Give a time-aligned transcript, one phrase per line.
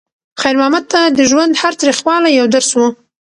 [0.41, 2.79] خیر محمد ته د ژوند هر تریخوالی یو درس و.